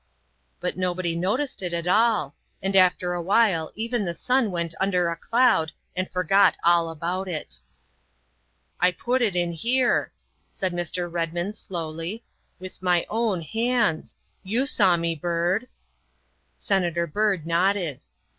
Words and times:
But 0.59 0.79
nobody 0.79 1.15
noticed 1.15 1.61
it 1.61 1.73
at 1.73 1.85
all, 1.87 2.33
and 2.59 2.75
after 2.75 3.13
a 3.13 3.21
while 3.21 3.71
even 3.75 4.03
the 4.03 4.15
sun 4.15 4.49
went 4.49 4.73
under 4.81 5.11
a 5.11 5.15
cloud 5.15 5.73
and 5.95 6.09
forgot 6.09 6.57
all 6.63 6.89
about 6.89 7.27
it." 7.27 7.59
I 8.81 8.93
put 8.93 9.21
it 9.21 9.35
in 9.35 9.51
here," 9.51 10.11
said 10.49 10.73
Mr. 10.73 11.07
Redmond 11.11 11.55
slowly," 11.55 12.23
with 12.59 12.81
my 12.81 13.05
own 13.11 13.43
hands. 13.43 14.15
You 14.41 14.65
saw 14.65 14.97
me, 14.97 15.13
Byrd." 15.13 15.67
Senator 16.67 17.05
Byrd 17.05 17.45
nodded. 17.45 17.99